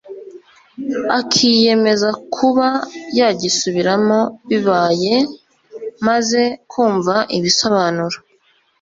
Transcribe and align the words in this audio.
akiyemeza 1.19 2.09
kuba 2.35 2.67
yagisubiramo 3.19 4.19
bibayemaze 4.49 6.43
kumva 6.71 7.15
ibisobanuro, 7.37 8.17